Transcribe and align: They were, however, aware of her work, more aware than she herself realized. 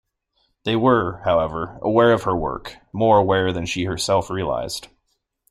They 0.63 0.75
were, 0.75 1.21
however, 1.25 1.77
aware 1.83 2.11
of 2.11 2.23
her 2.23 2.35
work, 2.35 2.77
more 2.91 3.19
aware 3.19 3.53
than 3.53 3.67
she 3.67 3.83
herself 3.83 4.31
realized. 4.31 4.87